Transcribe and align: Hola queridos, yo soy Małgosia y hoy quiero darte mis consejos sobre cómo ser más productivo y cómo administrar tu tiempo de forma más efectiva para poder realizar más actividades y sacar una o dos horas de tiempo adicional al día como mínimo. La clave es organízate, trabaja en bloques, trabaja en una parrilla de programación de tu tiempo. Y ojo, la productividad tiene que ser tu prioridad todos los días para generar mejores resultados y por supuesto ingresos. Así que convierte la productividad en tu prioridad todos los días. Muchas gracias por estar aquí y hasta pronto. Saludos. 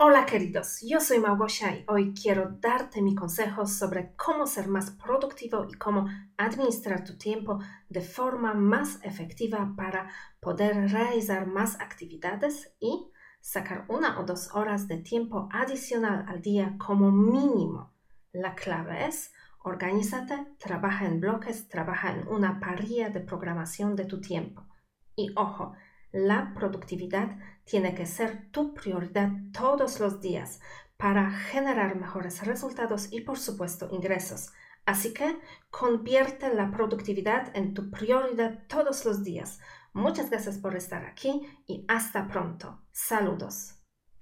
Hola 0.00 0.26
queridos, 0.26 0.78
yo 0.86 1.00
soy 1.00 1.18
Małgosia 1.18 1.74
y 1.74 1.84
hoy 1.88 2.14
quiero 2.14 2.50
darte 2.60 3.02
mis 3.02 3.16
consejos 3.16 3.72
sobre 3.72 4.14
cómo 4.14 4.46
ser 4.46 4.68
más 4.68 4.92
productivo 4.92 5.66
y 5.68 5.72
cómo 5.72 6.06
administrar 6.36 7.02
tu 7.02 7.18
tiempo 7.18 7.58
de 7.88 8.00
forma 8.00 8.54
más 8.54 9.00
efectiva 9.02 9.74
para 9.76 10.08
poder 10.38 10.92
realizar 10.92 11.48
más 11.48 11.80
actividades 11.80 12.72
y 12.78 13.10
sacar 13.40 13.86
una 13.88 14.20
o 14.20 14.24
dos 14.24 14.54
horas 14.54 14.86
de 14.86 14.98
tiempo 14.98 15.48
adicional 15.50 16.26
al 16.28 16.42
día 16.42 16.76
como 16.78 17.10
mínimo. 17.10 17.92
La 18.30 18.54
clave 18.54 19.04
es 19.08 19.32
organízate, 19.64 20.46
trabaja 20.60 21.06
en 21.06 21.18
bloques, 21.18 21.68
trabaja 21.68 22.12
en 22.12 22.28
una 22.28 22.60
parrilla 22.60 23.10
de 23.10 23.18
programación 23.18 23.96
de 23.96 24.04
tu 24.04 24.20
tiempo. 24.20 24.64
Y 25.16 25.32
ojo, 25.34 25.74
la 26.12 26.52
productividad 26.54 27.38
tiene 27.64 27.94
que 27.94 28.06
ser 28.06 28.50
tu 28.50 28.74
prioridad 28.74 29.30
todos 29.52 30.00
los 30.00 30.20
días 30.20 30.60
para 30.96 31.30
generar 31.30 31.96
mejores 31.96 32.44
resultados 32.44 33.08
y 33.12 33.20
por 33.20 33.38
supuesto 33.38 33.88
ingresos. 33.90 34.52
Así 34.84 35.12
que 35.12 35.38
convierte 35.70 36.52
la 36.54 36.70
productividad 36.70 37.54
en 37.54 37.74
tu 37.74 37.90
prioridad 37.90 38.66
todos 38.68 39.04
los 39.04 39.22
días. 39.22 39.60
Muchas 39.92 40.30
gracias 40.30 40.58
por 40.58 40.76
estar 40.76 41.04
aquí 41.04 41.42
y 41.66 41.84
hasta 41.88 42.26
pronto. 42.26 42.80
Saludos. 42.90 43.77